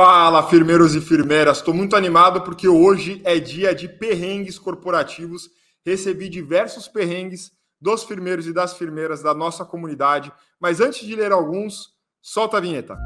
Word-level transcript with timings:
Fala, 0.00 0.44
firmeiros 0.48 0.94
e 0.94 1.00
firmeiras. 1.00 1.56
Estou 1.56 1.74
muito 1.74 1.96
animado 1.96 2.42
porque 2.42 2.68
hoje 2.68 3.20
é 3.24 3.40
dia 3.40 3.74
de 3.74 3.88
perrengues 3.88 4.56
corporativos. 4.56 5.50
Recebi 5.84 6.28
diversos 6.28 6.86
perrengues 6.86 7.50
dos 7.80 8.04
firmeiros 8.04 8.46
e 8.46 8.52
das 8.52 8.74
firmeiras 8.74 9.24
da 9.24 9.34
nossa 9.34 9.64
comunidade. 9.64 10.32
Mas 10.60 10.80
antes 10.80 11.04
de 11.04 11.16
ler 11.16 11.32
alguns, 11.32 11.96
solta 12.22 12.58
a 12.58 12.60
vinheta. 12.60 12.96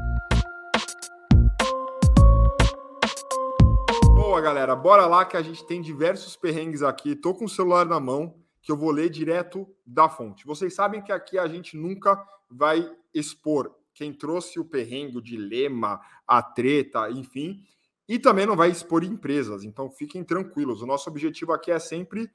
Boa, 4.13 4.39
galera. 4.39 4.75
Bora 4.75 5.07
lá 5.07 5.25
que 5.25 5.35
a 5.35 5.41
gente 5.41 5.65
tem 5.65 5.81
diversos 5.81 6.35
perrengues 6.35 6.83
aqui. 6.83 7.15
Tô 7.15 7.33
com 7.33 7.45
o 7.45 7.49
celular 7.49 7.87
na 7.87 7.99
mão 7.99 8.35
que 8.61 8.71
eu 8.71 8.77
vou 8.77 8.91
ler 8.91 9.09
direto 9.09 9.67
da 9.83 10.07
fonte. 10.07 10.45
Vocês 10.45 10.75
sabem 10.75 11.01
que 11.01 11.11
aqui 11.11 11.39
a 11.39 11.47
gente 11.47 11.75
nunca 11.75 12.23
vai 12.51 12.87
expor 13.11 13.73
quem 13.93 14.13
trouxe 14.13 14.59
o 14.59 14.65
perrengue, 14.65 15.17
o 15.17 15.21
dilema, 15.21 15.99
a 16.27 16.41
treta, 16.41 17.09
enfim, 17.09 17.63
e 18.07 18.19
também 18.19 18.45
não 18.45 18.55
vai 18.55 18.69
expor 18.69 19.03
empresas. 19.03 19.63
Então 19.63 19.89
fiquem 19.89 20.23
tranquilos. 20.23 20.81
O 20.81 20.85
nosso 20.85 21.09
objetivo 21.09 21.53
aqui 21.53 21.71
é 21.71 21.79
sempre 21.79 22.29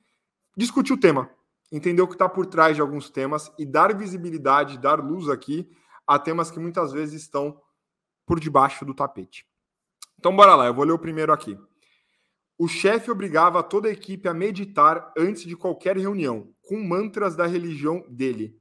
discutir 0.57 0.93
o 0.93 1.01
tema, 1.01 1.30
entender 1.71 2.02
o 2.02 2.09
que 2.09 2.15
está 2.15 2.29
por 2.29 2.47
trás 2.47 2.75
de 2.75 2.80
alguns 2.80 3.11
temas 3.11 3.52
e 3.59 3.66
dar 3.66 3.97
visibilidade, 3.97 4.79
dar 4.79 5.01
luz 5.01 5.29
aqui 5.29 5.69
a 6.07 6.19
temas 6.19 6.51
que 6.51 6.59
muitas 6.59 6.93
vezes 6.93 7.23
estão 7.23 7.61
por 8.27 8.41
debaixo 8.41 8.85
do 8.85 8.95
tapete. 8.95 9.47
Então 10.19 10.35
bora 10.35 10.55
lá, 10.55 10.66
eu 10.66 10.75
vou 10.75 10.85
ler 10.85 10.93
o 10.93 10.99
primeiro 10.99 11.33
aqui. 11.33 11.57
O 12.59 12.66
chefe 12.66 13.09
obrigava 13.09 13.63
toda 13.63 13.88
a 13.88 13.93
equipe 13.93 14.29
a 14.29 14.35
meditar 14.35 15.13
antes 15.16 15.45
de 15.45 15.57
qualquer 15.57 15.97
reunião, 15.97 16.52
com 16.63 16.83
mantras 16.83 17.37
da 17.37 17.47
religião 17.47 18.05
dele. 18.11 18.58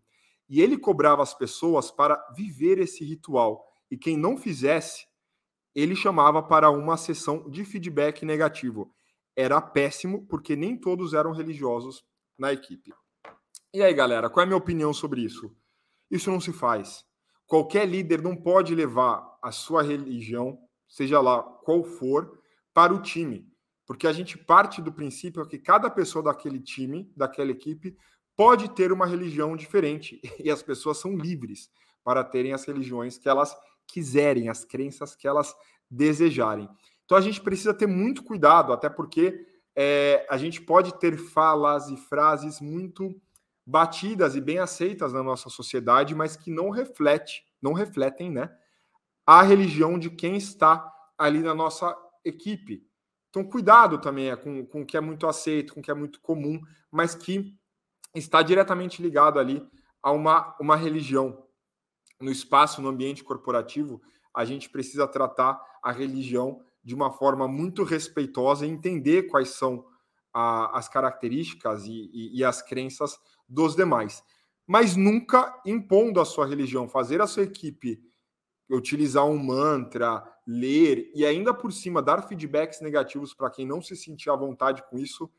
E 0.50 0.62
ele 0.62 0.78
cobrava 0.78 1.22
as 1.22 1.34
pessoas 1.34 1.92
para 1.92 2.18
viver 2.36 2.80
esse 2.80 3.04
ritual. 3.04 3.66
E 3.92 3.98
quem 3.98 4.18
não 4.18 4.38
fizesse, 4.38 5.05
ele 5.76 5.96
chamava 5.96 6.42
para 6.42 6.70
uma 6.70 6.98
sessão 6.98 7.50
de 7.50 7.64
feedback 7.66 8.26
negativo. 8.26 8.94
Era 9.36 9.62
péssimo, 9.62 10.26
porque 10.27 10.55
nem 10.55 10.77
todos 10.77 11.13
eram 11.13 11.32
religiosos 11.32 12.04
na 12.38 12.52
equipe. 12.52 12.94
E 13.74 13.84
aí, 13.84 13.94
galera, 13.94 14.30
qual 14.30 14.41
é 14.41 14.44
a 14.44 14.48
minha 14.48 14.58
opinião 14.58 14.94
sobre 14.94 15.21
isso? 15.21 15.55
Isso 16.10 16.32
não 16.32 16.40
se 16.40 16.54
faz. 16.54 17.05
Qualquer 17.46 17.88
líder 17.88 18.21
não 18.21 18.36
pode 18.36 18.74
levar 18.74 19.38
a 19.41 19.52
sua 19.52 19.84
religião, 19.84 20.58
seja 20.88 21.21
lá 21.21 21.43
qual 21.43 21.84
for, 21.84 22.41
para 22.74 22.93
o 22.93 23.02
time. 23.02 23.48
Porque 23.86 24.05
a 24.05 24.12
gente 24.12 24.38
parte 24.38 24.82
do 24.82 24.91
princípio 24.91 25.48
que 25.48 25.58
cada 25.58 25.90
pessoa 25.90 26.24
daquele 26.24 26.60
time, 26.60 27.12
daquela 27.16 27.52
equipe, 27.52 27.98
pode 28.38 28.70
ter 28.70 28.91
uma 28.91 29.07
religião 29.07 29.57
diferente 29.57 30.21
e 30.40 30.49
as 30.52 30.62
pessoas 30.62 30.99
são 30.99 31.18
livres 31.18 31.70
para 32.04 32.24
terem 32.24 32.54
as 32.54 32.63
religiões 32.63 33.18
que 33.18 33.27
elas 33.27 33.54
quiserem, 33.88 34.48
as 34.48 34.63
crenças 34.63 35.16
que 35.16 35.27
elas 35.27 35.54
desejarem. 35.90 36.70
Então 37.04 37.18
a 37.18 37.21
gente 37.21 37.41
precisa 37.41 37.74
ter 37.74 37.88
muito 37.88 38.24
cuidado, 38.24 38.71
até 38.71 38.90
porque 38.90 39.46
é, 39.76 40.26
a 40.30 40.38
gente 40.38 40.62
pode 40.62 40.98
ter 40.99 41.18
falas 41.18 41.90
e 41.90 41.98
frases 41.98 42.62
muito 42.62 43.20
batidas 43.65 44.35
e 44.35 44.41
bem 44.41 44.60
aceitas 44.60 45.12
na 45.12 45.24
nossa 45.24 45.49
sociedade, 45.49 46.15
mas 46.15 46.38
que 46.38 46.52
não 46.52 46.70
reflete, 46.70 47.43
não 47.62 47.74
refletem, 47.74 48.32
né, 48.32 48.49
a 49.26 49.41
religião 49.41 49.98
de 49.98 50.10
quem 50.10 50.38
está 50.38 50.93
ali 51.18 51.40
na 51.40 51.54
nossa 51.54 51.96
equipe. 52.24 52.85
Então 53.30 53.43
cuidado 53.43 53.99
também 53.99 54.30
é, 54.30 54.35
com, 54.35 54.65
com 54.65 54.82
o 54.82 54.85
que 54.85 54.96
é 54.96 55.02
muito 55.02 55.27
aceito, 55.27 55.74
com 55.74 55.80
o 55.80 55.84
que 55.84 55.91
é 55.91 55.93
muito 55.93 56.21
comum, 56.21 56.62
mas 56.91 57.15
que 57.15 57.57
está 58.18 58.41
diretamente 58.41 59.01
ligado 59.01 59.40
ali 59.40 59.65
a 60.01 60.12
uma, 60.12 60.55
uma 60.60 60.76
religião. 60.76 61.46
No 62.20 62.32
espaço, 62.32 62.82
no 62.82 62.90
ambiente 62.90 63.24
corporativo, 63.24 64.01
a 64.34 64.46
gente 64.46 64.69
precisa 64.69 65.07
tratar 65.07 65.62
a 65.84 65.91
religião 65.91 66.62
de 66.84 66.96
uma 66.96 67.12
forma 67.12 67.47
muito 67.47 67.84
respeitosa 67.84 68.66
e 68.66 68.69
entender 68.69 69.24
quais 69.24 69.50
são 69.50 69.85
a, 70.34 70.78
as 70.78 70.88
características 70.88 71.85
e, 71.85 72.09
e, 72.13 72.40
e 72.40 72.44
as 72.44 72.62
crenças 72.62 73.19
dos 73.47 73.75
demais. 73.75 74.24
Mas 74.66 74.96
nunca 74.96 75.62
impondo 75.66 76.19
a 76.19 76.25
sua 76.25 76.46
religião, 76.46 76.88
fazer 76.88 77.22
a 77.22 77.28
sua 77.28 77.44
equipe 77.44 78.02
utilizar 78.69 79.25
um 79.25 79.38
mantra, 79.38 80.24
ler 80.46 81.09
e 81.16 81.25
ainda 81.25 81.53
por 81.53 81.72
cima 81.72 82.02
dar 82.02 82.28
feedbacks 82.28 82.81
negativos 82.81 83.34
para 83.34 83.50
quem 83.50 83.66
não 83.66 83.81
se 83.81 83.96
sentir 83.96 84.30
à 84.30 84.36
vontade 84.36 84.84
com 84.90 84.97
isso 84.97 85.30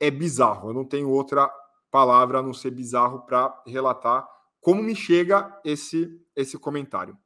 é 0.00 0.10
bizarro. 0.10 0.70
Eu 0.70 0.74
não 0.74 0.84
tenho 0.84 1.08
outra 1.08 1.50
palavra 1.94 2.40
a 2.40 2.42
não 2.42 2.52
ser 2.52 2.72
bizarro 2.72 3.20
para 3.24 3.62
relatar 3.64 4.28
como 4.60 4.82
me 4.82 4.96
chega 4.96 5.56
esse 5.64 6.20
esse 6.34 6.58
comentário. 6.58 7.16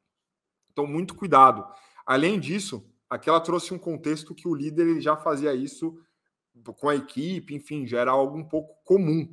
Então, 0.70 0.86
muito 0.86 1.14
cuidado. 1.14 1.66
Além 2.04 2.38
disso, 2.38 2.86
aquela 3.08 3.40
trouxe 3.40 3.72
um 3.72 3.78
contexto 3.78 4.34
que 4.34 4.46
o 4.46 4.54
líder 4.54 4.86
ele 4.86 5.00
já 5.00 5.16
fazia 5.16 5.54
isso 5.54 5.98
com 6.76 6.90
a 6.90 6.94
equipe, 6.94 7.54
enfim, 7.54 7.86
já 7.86 8.00
era 8.00 8.10
algo 8.10 8.36
um 8.36 8.44
pouco 8.44 8.74
comum. 8.84 9.26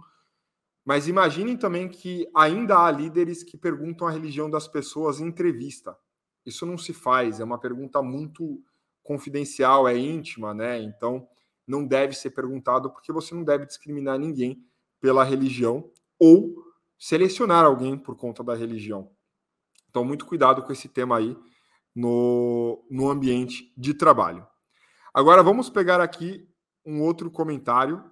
Mas 0.85 1.09
imaginem 1.09 1.57
também 1.57 1.89
que 1.89 2.25
ainda 2.33 2.79
há 2.79 2.89
líderes 2.89 3.43
que 3.43 3.57
perguntam 3.57 4.07
a 4.07 4.11
religião 4.11 4.49
das 4.49 4.69
pessoas 4.69 5.19
em 5.19 5.25
entrevista. 5.25 5.97
Isso 6.45 6.65
não 6.65 6.77
se 6.77 6.93
faz, 6.93 7.41
é 7.41 7.43
uma 7.43 7.59
pergunta 7.59 8.01
muito 8.01 8.63
confidencial, 9.03 9.85
é 9.85 9.97
íntima, 9.97 10.53
né? 10.53 10.81
Então, 10.81 11.27
não 11.67 11.85
deve 11.85 12.15
ser 12.15 12.29
perguntado 12.29 12.89
porque 12.89 13.11
você 13.11 13.35
não 13.35 13.43
deve 13.43 13.65
discriminar 13.65 14.17
ninguém 14.17 14.63
pela 15.05 15.23
religião 15.23 15.87
ou 16.17 16.55
selecionar 16.97 17.63
alguém 17.63 17.95
por 17.95 18.15
conta 18.15 18.43
da 18.43 18.55
religião. 18.55 19.15
Então, 19.87 20.03
muito 20.03 20.25
cuidado 20.25 20.63
com 20.63 20.71
esse 20.71 20.89
tema 20.89 21.19
aí 21.19 21.37
no, 21.93 22.83
no 22.89 23.07
ambiente 23.07 23.71
de 23.77 23.93
trabalho. 23.93 24.47
Agora, 25.13 25.43
vamos 25.43 25.69
pegar 25.69 26.01
aqui 26.01 26.49
um 26.83 27.03
outro 27.03 27.29
comentário. 27.29 28.03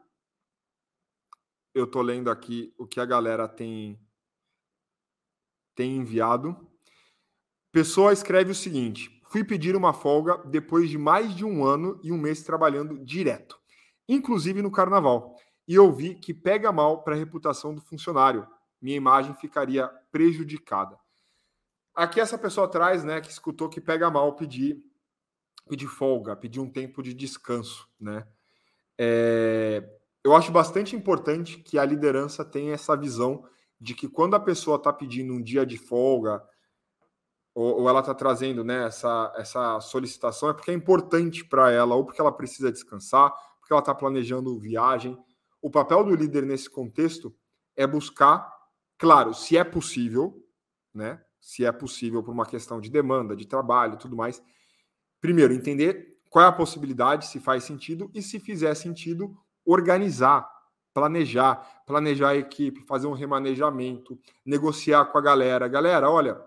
Eu 1.73 1.85
estou 1.85 2.03
lendo 2.03 2.29
aqui 2.29 2.71
o 2.77 2.85
que 2.85 2.99
a 2.99 3.05
galera 3.05 3.47
tem, 3.47 3.99
tem 5.73 5.97
enviado. 5.97 6.55
Pessoa 7.71 8.13
escreve 8.13 8.51
o 8.51 8.55
seguinte: 8.55 9.19
fui 9.31 9.43
pedir 9.43 9.75
uma 9.75 9.93
folga 9.93 10.37
depois 10.45 10.91
de 10.91 10.99
mais 10.99 11.35
de 11.35 11.43
um 11.43 11.65
ano 11.65 11.99
e 12.03 12.11
um 12.11 12.19
mês 12.19 12.43
trabalhando 12.43 13.03
direto, 13.03 13.59
inclusive 14.07 14.61
no 14.61 14.69
carnaval 14.69 15.35
e 15.67 15.75
eu 15.75 15.91
vi 15.91 16.15
que 16.15 16.33
pega 16.33 16.71
mal 16.71 17.03
para 17.03 17.15
a 17.15 17.17
reputação 17.17 17.73
do 17.73 17.81
funcionário. 17.81 18.47
Minha 18.81 18.97
imagem 18.97 19.33
ficaria 19.35 19.87
prejudicada. 20.11 20.97
Aqui 21.95 22.19
essa 22.19 22.37
pessoa 22.37 22.67
atrás, 22.67 23.03
né, 23.03 23.21
que 23.21 23.29
escutou 23.29 23.69
que 23.69 23.79
pega 23.79 24.09
mal 24.09 24.35
pedir 24.35 24.83
pedir 25.67 25.87
folga, 25.87 26.35
pedir 26.35 26.59
um 26.59 26.69
tempo 26.69 27.01
de 27.01 27.13
descanso, 27.13 27.87
né? 27.99 28.27
É, 28.97 29.81
eu 30.23 30.35
acho 30.35 30.51
bastante 30.51 30.95
importante 30.95 31.57
que 31.57 31.77
a 31.77 31.85
liderança 31.85 32.45
tenha 32.45 32.73
essa 32.73 32.95
visão 32.95 33.45
de 33.79 33.93
que 33.93 34.07
quando 34.07 34.35
a 34.35 34.39
pessoa 34.39 34.77
está 34.77 34.93
pedindo 34.93 35.33
um 35.33 35.41
dia 35.41 35.65
de 35.65 35.77
folga 35.77 36.43
ou, 37.53 37.81
ou 37.81 37.89
ela 37.89 37.99
está 37.99 38.13
trazendo 38.13 38.63
né, 38.63 38.87
essa, 38.87 39.33
essa 39.35 39.79
solicitação 39.81 40.49
é 40.49 40.53
porque 40.53 40.71
é 40.71 40.73
importante 40.73 41.43
para 41.43 41.71
ela 41.71 41.95
ou 41.95 42.05
porque 42.05 42.21
ela 42.21 42.31
precisa 42.31 42.71
descansar, 42.71 43.31
porque 43.59 43.73
ela 43.73 43.81
está 43.81 43.93
planejando 43.93 44.59
viagem, 44.59 45.17
o 45.63 45.69
papel 45.69 46.03
do 46.03 46.13
líder 46.13 46.45
nesse 46.45 46.69
contexto 46.69 47.33
é 47.73 47.87
buscar, 47.87 48.53
claro, 48.97 49.33
se 49.33 49.57
é 49.57 49.63
possível, 49.63 50.45
né? 50.93 51.23
Se 51.39 51.63
é 51.63 51.71
possível 51.71 52.21
por 52.21 52.31
uma 52.31 52.45
questão 52.45 52.81
de 52.81 52.89
demanda, 52.89 53.33
de 53.33 53.47
trabalho, 53.47 53.97
tudo 53.97 54.13
mais. 54.13 54.43
Primeiro, 55.21 55.53
entender 55.53 56.19
qual 56.29 56.43
é 56.43 56.47
a 56.49 56.51
possibilidade, 56.51 57.27
se 57.27 57.39
faz 57.39 57.63
sentido 57.63 58.11
e 58.13 58.21
se 58.21 58.41
fizer 58.41 58.75
sentido, 58.75 59.37
organizar, 59.65 60.49
planejar, 60.93 61.83
planejar 61.87 62.29
a 62.31 62.35
equipe, 62.35 62.85
fazer 62.85 63.07
um 63.07 63.13
remanejamento, 63.13 64.19
negociar 64.45 65.05
com 65.05 65.17
a 65.17 65.21
galera. 65.21 65.69
Galera, 65.69 66.09
olha, 66.09 66.41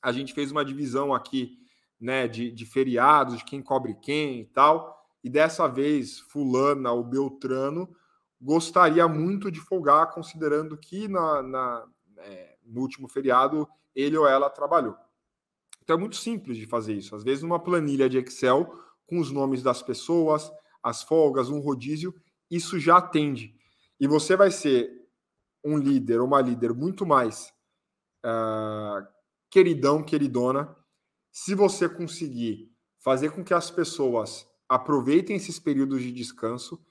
a 0.00 0.10
gente 0.10 0.32
fez 0.32 0.50
uma 0.50 0.64
divisão 0.64 1.12
aqui, 1.12 1.58
né, 2.00 2.26
de, 2.26 2.50
de 2.50 2.64
feriados, 2.64 3.36
de 3.36 3.44
quem 3.44 3.60
cobre 3.60 3.94
quem 4.00 4.40
e 4.40 4.46
tal, 4.46 5.06
e 5.22 5.28
dessa 5.28 5.68
vez 5.68 6.20
fulana 6.20 6.92
ou 6.92 7.04
Beltrano 7.04 7.94
gostaria 8.40 9.06
muito 9.08 9.50
de 9.50 9.60
folgar, 9.60 10.12
considerando 10.12 10.76
que 10.76 11.08
na, 11.08 11.42
na 11.42 11.88
é, 12.18 12.56
no 12.64 12.80
último 12.80 13.08
feriado 13.08 13.68
ele 13.94 14.16
ou 14.16 14.26
ela 14.26 14.48
trabalhou. 14.50 14.96
Então 15.82 15.96
é 15.96 15.98
muito 15.98 16.16
simples 16.16 16.56
de 16.56 16.66
fazer 16.66 16.94
isso. 16.94 17.16
Às 17.16 17.24
vezes, 17.24 17.42
numa 17.42 17.58
planilha 17.58 18.08
de 18.08 18.18
Excel, 18.18 18.70
com 19.06 19.18
os 19.18 19.30
nomes 19.30 19.62
das 19.62 19.82
pessoas, 19.82 20.52
as 20.82 21.02
folgas, 21.02 21.48
um 21.48 21.60
rodízio, 21.60 22.14
isso 22.50 22.78
já 22.78 22.98
atende. 22.98 23.54
E 23.98 24.06
você 24.06 24.36
vai 24.36 24.50
ser 24.50 24.90
um 25.64 25.76
líder 25.76 26.20
ou 26.20 26.26
uma 26.26 26.40
líder 26.40 26.72
muito 26.72 27.04
mais 27.06 27.52
uh, 28.24 29.06
queridão, 29.50 30.02
queridona, 30.02 30.76
se 31.32 31.54
você 31.54 31.88
conseguir 31.88 32.70
fazer 32.98 33.30
com 33.30 33.42
que 33.42 33.54
as 33.54 33.70
pessoas 33.70 34.46
aproveitem 34.68 35.36
esses 35.36 35.58
períodos 35.58 36.02
de 36.02 36.12
descanso 36.12 36.84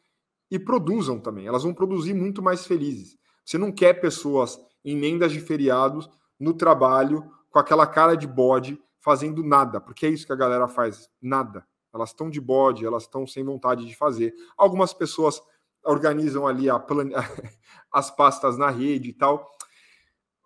e 0.50 0.58
produzam 0.58 1.20
também. 1.20 1.48
Elas 1.48 1.64
vão 1.64 1.74
produzir 1.74 2.14
muito 2.14 2.42
mais 2.42 2.66
felizes. 2.66 3.18
Você 3.46 3.58
não 3.58 3.72
quer 3.72 3.96
pessoas 3.96 4.60
em 4.84 4.98
emendas 4.98 5.32
de 5.32 5.40
feriados 5.40 6.10
no 6.40 6.54
trabalho 6.54 7.30
com 7.50 7.60
aquela 7.60 7.88
cara 7.88 8.16
de 8.16 8.28
bode, 8.28 8.80
fazendo 9.00 9.44
nada, 9.44 9.80
porque 9.80 10.06
é 10.06 10.10
isso 10.10 10.26
que 10.26 10.34
a 10.34 10.38
galera 10.38 10.68
faz, 10.68 11.10
nada. 11.22 11.66
Elas 11.94 12.10
estão 12.10 12.30
de 12.30 12.40
bode, 12.40 12.86
elas 12.86 13.04
estão 13.04 13.26
sem 13.26 13.44
vontade 13.44 13.86
de 13.86 13.96
fazer. 13.96 14.34
Algumas 14.58 14.94
pessoas 14.94 15.42
organizam 15.84 16.46
ali 16.46 16.68
plan... 16.88 17.10
as 17.92 18.12
pastas 18.12 18.58
na 18.58 18.70
rede 18.70 19.10
e 19.10 19.14
tal. 19.14 19.50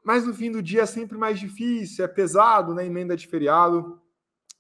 Mas 0.04 0.26
no 0.26 0.34
fim 0.34 0.52
do 0.52 0.62
dia 0.62 0.82
é 0.82 0.86
sempre 0.86 1.18
mais 1.18 1.40
difícil, 1.40 2.04
é 2.04 2.08
pesado, 2.08 2.74
né? 2.74 2.86
Emenda 2.86 3.16
de 3.16 3.28
feriado. 3.28 4.01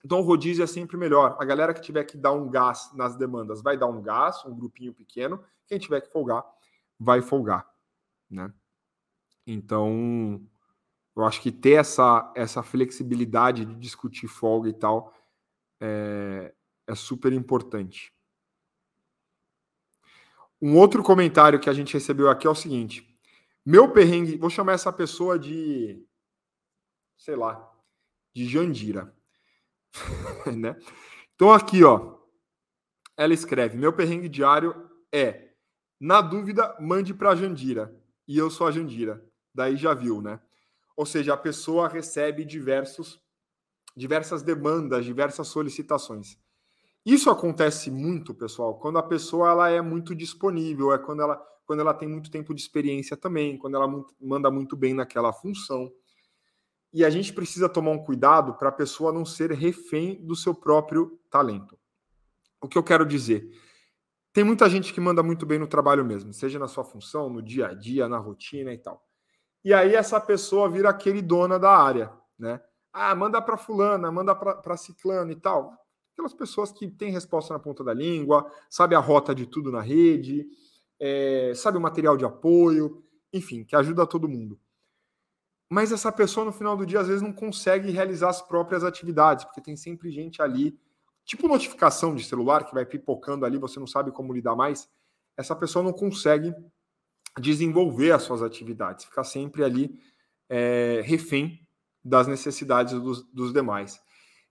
Então 0.03 0.19
o 0.19 0.23
rodízio 0.23 0.63
é 0.63 0.67
sempre 0.67 0.97
melhor. 0.97 1.37
A 1.39 1.45
galera 1.45 1.73
que 1.73 1.81
tiver 1.81 2.03
que 2.03 2.17
dar 2.17 2.31
um 2.31 2.49
gás 2.49 2.91
nas 2.95 3.15
demandas 3.15 3.61
vai 3.61 3.77
dar 3.77 3.87
um 3.87 4.01
gás, 4.01 4.43
um 4.45 4.55
grupinho 4.55 4.93
pequeno. 4.93 5.43
Quem 5.67 5.77
tiver 5.77 6.01
que 6.01 6.11
folgar, 6.11 6.43
vai 6.99 7.21
folgar, 7.21 7.69
né? 8.29 8.51
Então, 9.45 10.41
eu 11.15 11.23
acho 11.23 11.41
que 11.41 11.51
ter 11.51 11.73
essa, 11.73 12.31
essa 12.35 12.63
flexibilidade 12.63 13.65
de 13.65 13.75
discutir 13.75 14.27
folga 14.27 14.69
e 14.69 14.73
tal 14.73 15.13
é, 15.79 16.53
é 16.87 16.95
super 16.95 17.33
importante. 17.33 18.13
Um 20.61 20.77
outro 20.77 21.01
comentário 21.01 21.59
que 21.59 21.69
a 21.69 21.73
gente 21.73 21.93
recebeu 21.93 22.29
aqui 22.29 22.45
é 22.45 22.49
o 22.49 22.55
seguinte: 22.55 23.17
meu 23.65 23.91
perrengue, 23.91 24.37
vou 24.37 24.49
chamar 24.49 24.73
essa 24.73 24.93
pessoa 24.93 25.37
de, 25.37 26.05
sei 27.17 27.35
lá, 27.35 27.71
de 28.33 28.47
Jandira, 28.47 29.13
né? 30.57 30.75
Então 31.35 31.51
aqui, 31.51 31.83
ó, 31.83 32.17
ela 33.17 33.33
escreve: 33.33 33.77
meu 33.77 33.93
perrengue 33.93 34.29
diário 34.29 34.89
é, 35.11 35.51
na 35.99 36.21
dúvida, 36.21 36.75
mande 36.79 37.13
para 37.13 37.35
Jandira 37.35 37.95
e 38.27 38.37
eu 38.37 38.49
sou 38.49 38.67
a 38.67 38.71
Jandira. 38.71 39.23
Daí 39.53 39.75
já 39.75 39.93
viu, 39.93 40.21
né? 40.21 40.39
Ou 40.95 41.05
seja, 41.05 41.33
a 41.33 41.37
pessoa 41.37 41.87
recebe 41.87 42.45
diversos, 42.45 43.21
diversas 43.95 44.41
demandas, 44.41 45.05
diversas 45.05 45.47
solicitações. 45.47 46.37
Isso 47.05 47.29
acontece 47.29 47.89
muito, 47.89 48.33
pessoal, 48.33 48.79
quando 48.79 48.99
a 48.99 49.03
pessoa 49.03 49.49
ela 49.49 49.69
é 49.69 49.81
muito 49.81 50.15
disponível, 50.15 50.93
é 50.93 50.99
quando 50.99 51.21
ela, 51.23 51.35
quando 51.65 51.79
ela 51.79 51.93
tem 51.93 52.07
muito 52.07 52.29
tempo 52.29 52.53
de 52.53 52.61
experiência 52.61 53.17
também, 53.17 53.57
quando 53.57 53.75
ela 53.75 54.05
manda 54.19 54.51
muito 54.51 54.77
bem 54.77 54.93
naquela 54.93 55.33
função. 55.33 55.91
E 56.93 57.05
a 57.05 57.09
gente 57.09 57.31
precisa 57.31 57.69
tomar 57.69 57.91
um 57.91 58.03
cuidado 58.03 58.53
para 58.55 58.69
a 58.69 58.71
pessoa 58.71 59.13
não 59.13 59.25
ser 59.25 59.51
refém 59.51 60.15
do 60.25 60.35
seu 60.35 60.53
próprio 60.53 61.19
talento. 61.29 61.77
O 62.61 62.67
que 62.67 62.77
eu 62.77 62.83
quero 62.83 63.05
dizer? 63.05 63.49
Tem 64.33 64.43
muita 64.43 64.69
gente 64.69 64.93
que 64.93 65.01
manda 65.01 65.21
muito 65.21 65.45
bem 65.45 65.59
no 65.59 65.67
trabalho 65.67 66.05
mesmo, 66.05 66.33
seja 66.33 66.57
na 66.57 66.67
sua 66.67 66.83
função, 66.83 67.29
no 67.29 67.41
dia 67.41 67.67
a 67.67 67.73
dia, 67.73 68.07
na 68.07 68.17
rotina 68.17 68.73
e 68.73 68.77
tal. 68.77 69.05
E 69.63 69.73
aí 69.73 69.93
essa 69.93 70.19
pessoa 70.19 70.69
vira 70.69 70.89
aquele 70.89 71.21
dona 71.21 71.59
da 71.59 71.71
área, 71.71 72.11
né? 72.37 72.61
Ah, 72.93 73.13
manda 73.15 73.41
para 73.41 73.57
fulana, 73.57 74.11
manda 74.11 74.35
para 74.35 74.77
ciclano 74.77 75.31
e 75.31 75.35
tal. 75.35 75.73
Aquelas 76.13 76.33
pessoas 76.33 76.71
que 76.71 76.89
têm 76.89 77.11
resposta 77.11 77.53
na 77.53 77.59
ponta 77.59 77.83
da 77.83 77.93
língua, 77.93 78.49
sabe 78.69 78.95
a 78.95 78.99
rota 78.99 79.33
de 79.33 79.45
tudo 79.45 79.71
na 79.71 79.81
rede, 79.81 80.45
é, 80.99 81.53
sabe 81.55 81.77
o 81.77 81.81
material 81.81 82.17
de 82.17 82.25
apoio, 82.25 83.03
enfim, 83.31 83.63
que 83.63 83.75
ajuda 83.75 84.05
todo 84.05 84.27
mundo. 84.27 84.59
Mas 85.71 85.93
essa 85.93 86.11
pessoa 86.11 86.45
no 86.45 86.51
final 86.51 86.75
do 86.75 86.85
dia 86.85 86.99
às 86.99 87.07
vezes 87.07 87.21
não 87.21 87.31
consegue 87.31 87.91
realizar 87.91 88.27
as 88.27 88.41
próprias 88.41 88.83
atividades, 88.83 89.45
porque 89.45 89.61
tem 89.61 89.77
sempre 89.77 90.11
gente 90.11 90.41
ali, 90.41 90.77
tipo 91.23 91.47
notificação 91.47 92.13
de 92.13 92.25
celular 92.25 92.65
que 92.65 92.73
vai 92.73 92.85
pipocando 92.85 93.45
ali, 93.45 93.57
você 93.57 93.79
não 93.79 93.87
sabe 93.87 94.11
como 94.11 94.33
lidar 94.33 94.53
mais. 94.53 94.89
Essa 95.37 95.55
pessoa 95.55 95.81
não 95.81 95.93
consegue 95.93 96.53
desenvolver 97.39 98.11
as 98.11 98.23
suas 98.23 98.41
atividades, 98.41 99.05
ficar 99.05 99.23
sempre 99.23 99.63
ali 99.63 99.97
é, 100.49 101.01
refém 101.05 101.65
das 102.03 102.27
necessidades 102.27 102.93
dos, 102.99 103.23
dos, 103.31 103.53
demais. 103.53 104.01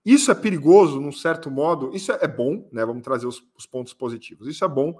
Isso 0.03 0.31
é 0.31 0.33
perigoso, 0.33 0.99
num 0.99 1.11
certo 1.11 1.51
modo, 1.51 1.95
isso 1.95 2.11
é 2.11 2.27
bom, 2.27 2.67
né? 2.71 2.83
Vamos 2.83 3.03
trazer 3.03 3.27
os, 3.27 3.43
os, 3.55 3.67
pontos 3.67 3.93
positivos. 3.93 4.47
Isso 4.47 4.65
é 4.65 4.67
bom 4.67 4.99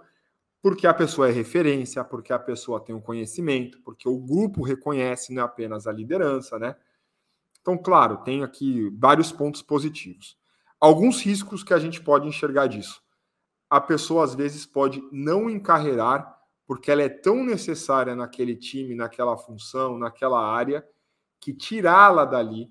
porque 0.62 0.86
a 0.86 0.94
pessoa 0.94 1.28
é 1.28 1.32
referência, 1.32 2.04
porque 2.04 2.32
a 2.32 2.40
pessoa 2.40 2.80
tem 2.80 2.94
um 2.94 3.02
conhecimento, 3.02 3.82
porque 3.82 4.08
o 4.08 4.18
grupo 4.18 4.64
reconhece 4.64 5.34
não 5.34 5.42
é 5.42 5.46
apenas 5.46 5.88
a 5.88 5.92
liderança, 5.92 6.60
né? 6.60 6.76
Então, 7.60 7.78
claro, 7.78 8.18
tem 8.18 8.44
aqui 8.44 8.90
vários 8.98 9.32
pontos 9.32 9.62
positivos. 9.62 10.38
Alguns 10.80 11.22
riscos 11.22 11.64
que 11.64 11.74
a 11.74 11.80
gente 11.80 12.02
pode 12.02 12.28
enxergar 12.28 12.68
disso. 12.68 13.02
A 13.70 13.80
pessoa, 13.80 14.24
às 14.24 14.36
vezes, 14.36 14.66
pode 14.66 15.02
não 15.12 15.50
encarreirar 15.50 16.40
porque 16.68 16.90
ela 16.90 17.02
é 17.02 17.10
tão 17.10 17.44
necessária 17.44 18.16
naquele 18.16 18.56
time, 18.56 18.96
naquela 18.96 19.38
função, 19.38 19.98
naquela 19.98 20.42
área, 20.42 20.88
que 21.40 21.54
tirá-la 21.54 22.24
dali 22.24 22.70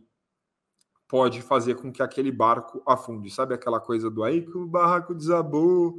pode 1.07 1.43
fazer 1.43 1.75
com 1.75 1.93
que 1.93 2.03
aquele 2.03 2.33
barco 2.33 2.83
afunde. 2.87 3.31
Sabe 3.31 3.53
aquela 3.53 3.81
coisa 3.81 4.09
do 4.09 4.25
aí 4.25 4.43
que 4.43 4.57
o 4.57 4.67
barraco 4.67 5.15
desabou, 5.15 5.97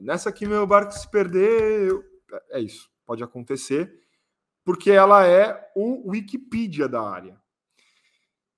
nessa 0.00 0.28
aqui 0.28 0.46
meu 0.46 0.66
barco 0.66 0.92
se 0.92 1.08
perdeu. 1.10 2.02
É 2.50 2.60
isso, 2.60 2.90
pode 3.04 3.22
acontecer, 3.22 3.92
porque 4.64 4.90
ela 4.90 5.26
é 5.26 5.70
o 5.74 6.10
Wikipedia 6.10 6.88
da 6.88 7.02
área. 7.02 7.40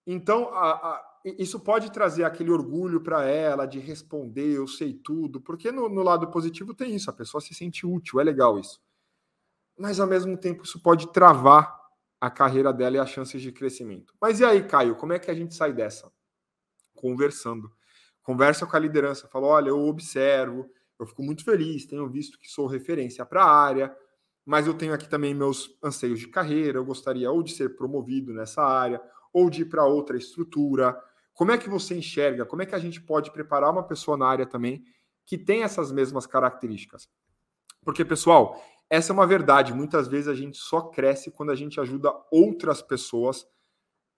Então, 0.06 0.48
a, 0.54 0.70
a 0.72 1.12
isso 1.24 1.60
pode 1.60 1.92
trazer 1.92 2.24
aquele 2.24 2.50
orgulho 2.50 3.00
para 3.00 3.24
ela 3.24 3.64
de 3.64 3.78
responder, 3.78 4.56
eu 4.56 4.66
sei 4.66 4.92
tudo, 4.92 5.40
porque 5.40 5.70
no, 5.70 5.88
no, 5.88 6.02
lado 6.02 6.28
positivo 6.28 6.74
tem 6.74 6.94
isso, 6.96 7.08
a 7.08 7.12
pessoa 7.12 7.40
se 7.40 7.54
sente 7.54 7.86
útil, 7.86 8.20
é 8.20 8.24
legal 8.24 8.58
isso. 8.58 8.80
Mas 9.78 10.00
ao 10.00 10.06
mesmo 10.06 10.36
tempo 10.36 10.64
isso 10.64 10.82
pode 10.82 11.12
travar 11.12 11.80
a 12.20 12.30
carreira 12.30 12.72
dela 12.72 12.96
e 12.96 12.98
as 12.98 13.10
chances 13.10 13.40
de 13.40 13.52
crescimento. 13.52 14.14
Mas 14.20 14.40
e 14.40 14.44
aí, 14.44 14.66
Caio, 14.66 14.96
como 14.96 15.12
é 15.12 15.18
que 15.18 15.30
a 15.30 15.34
gente 15.34 15.54
sai 15.54 15.72
dessa? 15.72 16.10
Conversando. 16.94 17.72
Conversa 18.22 18.66
com 18.66 18.76
a 18.76 18.80
liderança, 18.80 19.28
fala: 19.28 19.46
olha, 19.46 19.70
eu 19.70 19.80
observo, 19.80 20.68
eu 21.02 21.06
fico 21.06 21.22
muito 21.22 21.44
feliz, 21.44 21.86
tenho 21.86 22.08
visto 22.08 22.38
que 22.38 22.48
sou 22.48 22.66
referência 22.66 23.24
para 23.24 23.44
a 23.44 23.50
área, 23.50 23.96
mas 24.44 24.66
eu 24.66 24.74
tenho 24.74 24.92
aqui 24.92 25.08
também 25.08 25.34
meus 25.34 25.76
anseios 25.82 26.20
de 26.20 26.28
carreira, 26.28 26.78
eu 26.78 26.84
gostaria 26.84 27.30
ou 27.30 27.42
de 27.42 27.52
ser 27.52 27.76
promovido 27.76 28.32
nessa 28.32 28.62
área, 28.62 29.00
ou 29.32 29.48
de 29.48 29.62
ir 29.62 29.66
para 29.66 29.84
outra 29.84 30.16
estrutura, 30.16 30.96
como 31.34 31.50
é 31.50 31.58
que 31.58 31.68
você 31.68 31.96
enxerga? 31.96 32.44
Como 32.44 32.62
é 32.62 32.66
que 32.66 32.74
a 32.74 32.78
gente 32.78 33.00
pode 33.00 33.30
preparar 33.30 33.70
uma 33.70 33.82
pessoa 33.82 34.16
na 34.16 34.26
área 34.26 34.46
também 34.46 34.84
que 35.24 35.38
tem 35.38 35.62
essas 35.62 35.90
mesmas 35.90 36.26
características? 36.26 37.08
Porque, 37.84 38.04
pessoal, 38.04 38.62
essa 38.88 39.12
é 39.12 39.14
uma 39.14 39.26
verdade. 39.26 39.72
Muitas 39.72 40.08
vezes 40.08 40.28
a 40.28 40.34
gente 40.34 40.58
só 40.58 40.82
cresce 40.82 41.30
quando 41.30 41.50
a 41.50 41.54
gente 41.54 41.80
ajuda 41.80 42.12
outras 42.30 42.82
pessoas 42.82 43.46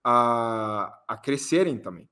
a, 0.02 1.02
a 1.06 1.16
crescerem 1.16 1.78
também. 1.78 2.08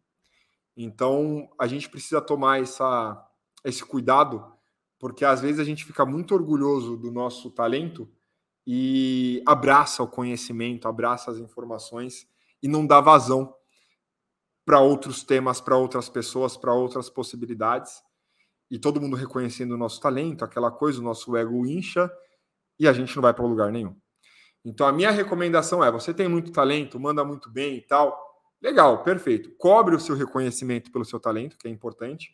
Então, 0.76 1.50
a 1.58 1.66
gente 1.66 1.90
precisa 1.90 2.20
tomar 2.20 2.62
essa, 2.62 3.22
esse 3.64 3.84
cuidado, 3.84 4.56
porque 5.02 5.24
às 5.24 5.40
vezes 5.40 5.58
a 5.58 5.64
gente 5.64 5.84
fica 5.84 6.06
muito 6.06 6.32
orgulhoso 6.32 6.96
do 6.96 7.10
nosso 7.10 7.50
talento 7.50 8.08
e 8.64 9.42
abraça 9.44 10.00
o 10.00 10.06
conhecimento, 10.06 10.86
abraça 10.86 11.28
as 11.32 11.38
informações 11.38 12.24
e 12.62 12.68
não 12.68 12.86
dá 12.86 13.00
vazão 13.00 13.52
para 14.64 14.78
outros 14.78 15.24
temas, 15.24 15.60
para 15.60 15.76
outras 15.76 16.08
pessoas, 16.08 16.56
para 16.56 16.72
outras 16.72 17.10
possibilidades. 17.10 18.00
E 18.70 18.78
todo 18.78 19.00
mundo 19.00 19.16
reconhecendo 19.16 19.72
o 19.72 19.76
nosso 19.76 20.00
talento, 20.00 20.44
aquela 20.44 20.70
coisa, 20.70 21.00
o 21.00 21.02
nosso 21.02 21.36
ego 21.36 21.66
incha 21.66 22.08
e 22.78 22.86
a 22.86 22.92
gente 22.92 23.16
não 23.16 23.22
vai 23.22 23.34
para 23.34 23.44
lugar 23.44 23.72
nenhum. 23.72 23.96
Então 24.64 24.86
a 24.86 24.92
minha 24.92 25.10
recomendação 25.10 25.82
é: 25.82 25.90
você 25.90 26.14
tem 26.14 26.28
muito 26.28 26.52
talento, 26.52 27.00
manda 27.00 27.24
muito 27.24 27.50
bem 27.50 27.74
e 27.74 27.80
tal. 27.80 28.16
Legal, 28.62 29.02
perfeito. 29.02 29.50
Cobre 29.58 29.96
o 29.96 30.00
seu 30.00 30.14
reconhecimento 30.14 30.92
pelo 30.92 31.04
seu 31.04 31.18
talento, 31.18 31.58
que 31.58 31.66
é 31.66 31.70
importante, 31.72 32.30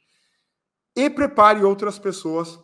e 0.99 1.09
prepare 1.09 1.63
outras 1.63 1.97
pessoas 1.97 2.59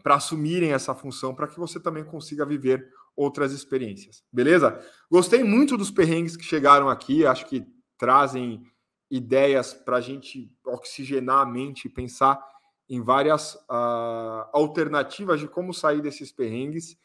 para 0.00 0.14
assumirem 0.14 0.72
essa 0.72 0.94
função 0.94 1.34
para 1.34 1.48
que 1.48 1.58
você 1.58 1.80
também 1.80 2.04
consiga 2.04 2.46
viver 2.46 2.88
outras 3.16 3.50
experiências. 3.50 4.22
Beleza? 4.32 4.80
Gostei 5.10 5.42
muito 5.42 5.76
dos 5.76 5.90
perrengues 5.90 6.36
que 6.36 6.44
chegaram 6.44 6.88
aqui, 6.88 7.26
acho 7.26 7.46
que 7.46 7.66
trazem 7.98 8.62
ideias 9.10 9.74
para 9.74 9.96
a 9.96 10.00
gente 10.00 10.56
oxigenar 10.64 11.40
a 11.40 11.46
mente 11.46 11.86
e 11.86 11.90
pensar 11.90 12.40
em 12.88 13.02
várias 13.02 13.54
uh, 13.54 14.46
alternativas 14.52 15.40
de 15.40 15.48
como 15.48 15.74
sair 15.74 16.00
desses 16.00 16.30
perrengues. 16.30 16.96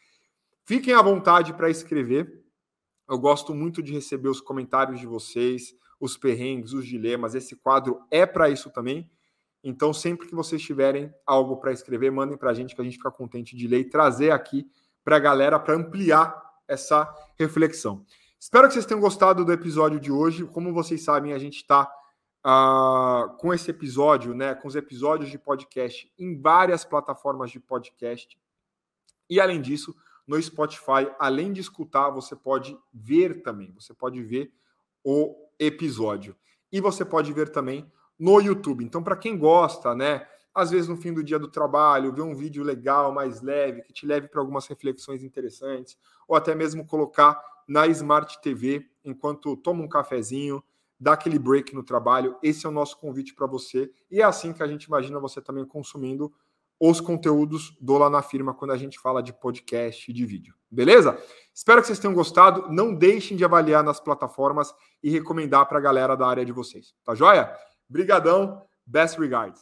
Fiquem 0.66 0.94
à 0.94 1.02
vontade 1.02 1.52
para 1.54 1.68
escrever. 1.68 2.44
Eu 3.10 3.18
gosto 3.18 3.56
muito 3.56 3.82
de 3.82 3.92
receber 3.92 4.30
os 4.30 4.40
comentários 4.40 5.00
de 5.00 5.08
vocês, 5.08 5.74
os 6.00 6.16
perrengues, 6.16 6.74
os 6.74 6.86
dilemas. 6.86 7.34
Esse 7.34 7.56
quadro 7.56 8.06
é 8.12 8.24
para 8.24 8.52
isso 8.52 8.70
também. 8.70 9.10
Então, 9.64 9.94
sempre 9.94 10.28
que 10.28 10.36
vocês 10.36 10.62
tiverem 10.62 11.14
algo 11.26 11.58
para 11.58 11.72
escrever, 11.72 12.12
mandem 12.12 12.38
para 12.38 12.52
a 12.52 12.54
gente, 12.54 12.76
que 12.76 12.82
a 12.82 12.84
gente 12.84 12.98
fica 12.98 13.10
contente 13.10 13.56
de 13.56 13.68
ler 13.68 13.80
e 13.80 13.90
trazer 13.90 14.32
aqui 14.32 14.70
para 15.04 15.16
a 15.16 15.20
galera 15.20 15.60
para 15.60 15.76
ampliar 15.76 16.42
essa 16.68 17.08
reflexão. 17.40 18.06
Espero 18.40 18.68
que 18.68 18.74
vocês 18.74 18.86
tenham 18.86 19.00
gostado 19.00 19.46
do 19.46 19.54
episódio 19.54 20.00
de 20.00 20.12
hoje. 20.12 20.46
Como 20.46 20.74
vocês 20.74 21.02
sabem, 21.02 21.32
a 21.32 21.40
gente 21.40 21.58
está 21.58 21.90
ah, 22.44 23.34
com 23.40 23.54
esse 23.54 23.72
episódio, 23.72 24.34
né, 24.34 24.54
com 24.54 24.68
os 24.68 24.76
episódios 24.76 25.30
de 25.30 25.38
podcast 25.38 26.12
em 26.20 26.40
várias 26.40 26.84
plataformas 26.84 27.50
de 27.50 27.60
podcast. 27.60 28.38
E 29.30 29.40
além 29.40 29.62
disso, 29.62 29.96
no 30.28 30.42
Spotify, 30.42 31.10
além 31.18 31.54
de 31.54 31.62
escutar, 31.62 32.10
você 32.10 32.36
pode 32.36 32.78
ver 32.94 33.42
também. 33.44 33.72
Você 33.74 33.94
pode 33.94 34.22
ver 34.22 34.52
o 35.04 35.36
episódio. 35.58 36.36
e 36.72 36.82
você 36.82 37.06
pode 37.06 37.32
ver 37.32 37.50
também 37.50 37.90
no 38.24 38.40
YouTube. 38.40 38.86
Então, 38.86 39.04
para 39.04 39.18
quem 39.18 39.38
gosta, 39.38 39.94
né, 39.94 40.26
às 40.56 40.72
vezes 40.72 40.88
no 40.88 40.96
fim 40.96 41.12
do 41.12 41.22
dia 41.22 41.38
do 41.38 41.50
trabalho, 41.50 42.14
ver 42.14 42.22
um 42.22 42.34
vídeo 42.34 42.64
legal, 42.64 43.12
mais 43.12 43.42
leve, 43.42 43.82
que 43.82 43.92
te 43.92 44.06
leve 44.06 44.30
para 44.30 44.40
algumas 44.40 44.66
reflexões 44.66 45.24
interessantes, 45.24 45.98
ou 46.26 46.34
até 46.34 46.56
mesmo 46.56 46.86
colocar 46.86 47.44
na 47.68 47.86
Smart 47.88 48.42
TV 48.42 48.88
enquanto 49.04 49.58
toma 49.58 49.84
um 49.84 49.90
cafezinho, 49.90 50.64
dá 50.98 51.14
aquele 51.14 51.38
break 51.38 51.76
no 51.76 51.84
trabalho. 51.84 52.38
Esse 52.42 52.66
é 52.66 52.70
o 52.70 52.72
nosso 52.72 52.98
convite 52.98 53.36
para 53.36 53.46
você. 53.46 53.92
E 54.10 54.22
é 54.22 54.24
assim 54.24 54.54
que 54.54 54.64
a 54.64 54.68
gente 54.68 54.86
imagina 54.86 55.20
você 55.20 55.42
também 55.42 55.66
consumindo 55.66 56.32
os 56.80 57.02
conteúdos 57.02 57.76
do 57.82 57.98
Lá 57.98 58.10
na 58.10 58.22
Firma 58.22 58.54
quando 58.54 58.72
a 58.72 58.78
gente 58.78 58.98
fala 59.00 59.22
de 59.22 59.34
podcast 59.34 60.10
e 60.10 60.14
de 60.14 60.26
vídeo. 60.26 60.56
Beleza? 60.72 61.18
Espero 61.54 61.82
que 61.82 61.88
vocês 61.88 62.00
tenham 62.00 62.14
gostado. 62.14 62.72
Não 62.72 62.96
deixem 62.96 63.36
de 63.36 63.44
avaliar 63.44 63.84
nas 63.84 64.00
plataformas 64.00 64.74
e 65.02 65.10
recomendar 65.10 65.68
para 65.68 65.78
a 65.78 65.82
galera 65.82 66.16
da 66.16 66.26
área 66.26 66.46
de 66.46 66.54
vocês. 66.54 66.94
Tá 67.04 67.14
joia? 67.14 67.54
Brigadão. 67.94 68.66
Best 68.88 69.20
regards. 69.20 69.62